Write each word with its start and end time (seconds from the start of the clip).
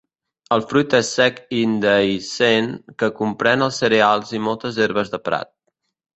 El 0.55 0.61
fruit 0.69 0.95
és 0.99 1.11
sec 1.17 1.37
i 1.57 1.59
indehiscent, 1.65 2.71
que 3.03 3.11
comprèn 3.21 3.67
els 3.67 3.79
cereals 3.83 4.35
i 4.39 4.43
moltes 4.49 4.83
herbes 4.87 5.15
de 5.15 5.23
prat. 5.29 5.55